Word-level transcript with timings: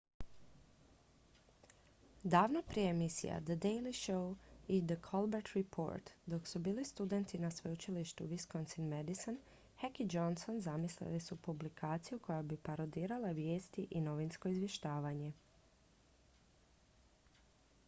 davno 2.35 2.61
prije 2.69 2.85
emisija 2.93 3.35
the 3.49 3.57
daily 3.65 3.91
show 3.97 4.35
i 4.67 4.79
the 4.91 4.95
colbert 5.09 5.47
report 5.55 6.09
dok 6.25 6.47
su 6.47 6.59
bili 6.59 6.85
studenti 6.85 7.39
na 7.43 7.51
sveučilištu 7.51 8.25
wisconsin-madison 8.31 9.37
uw 9.37 9.83
heck 9.83 9.99
i 9.99 10.07
johnson 10.11 10.59
zamislili 10.61 11.19
su 11.25 11.35
publikaciju 11.37 12.19
koja 12.19 12.41
bi 12.41 12.57
parodirala 12.63 13.31
vijesti 13.41 13.87
i 13.91 14.01
novinsko 14.01 14.49
izvještavanje 14.49 15.33